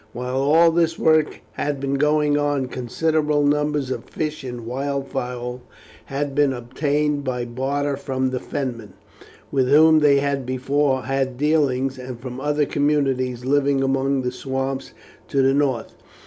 [0.13, 5.61] While all this work had been going on considerable numbers of fish and wildfowl
[6.05, 8.93] had been obtained by barter from the Fenmen,
[9.51, 14.93] with whom they had before had dealings, and from other communities living among the swamps
[15.27, 15.93] to the north.